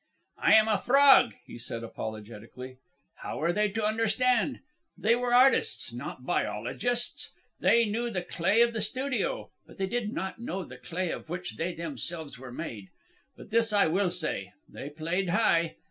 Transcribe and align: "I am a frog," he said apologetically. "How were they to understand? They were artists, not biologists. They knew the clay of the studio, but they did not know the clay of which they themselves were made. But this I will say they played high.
"I 0.41 0.55
am 0.55 0.67
a 0.67 0.79
frog," 0.79 1.35
he 1.45 1.59
said 1.59 1.83
apologetically. 1.83 2.77
"How 3.17 3.37
were 3.37 3.53
they 3.53 3.69
to 3.69 3.85
understand? 3.85 4.61
They 4.97 5.13
were 5.13 5.31
artists, 5.31 5.93
not 5.93 6.25
biologists. 6.25 7.29
They 7.59 7.85
knew 7.85 8.09
the 8.09 8.23
clay 8.23 8.63
of 8.63 8.73
the 8.73 8.81
studio, 8.81 9.51
but 9.67 9.77
they 9.77 9.85
did 9.85 10.11
not 10.11 10.39
know 10.41 10.63
the 10.63 10.77
clay 10.79 11.11
of 11.11 11.29
which 11.29 11.55
they 11.57 11.75
themselves 11.75 12.39
were 12.39 12.51
made. 12.51 12.87
But 13.37 13.51
this 13.51 13.71
I 13.71 13.85
will 13.85 14.09
say 14.09 14.53
they 14.67 14.89
played 14.89 15.29
high. 15.29 15.75